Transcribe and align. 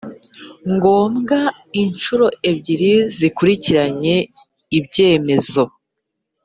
ngombwa 0.73 1.39
inshuro 1.81 2.25
ebyiri 2.49 2.93
zikurikiranye 3.17 4.15
ibyemezo 4.77 5.63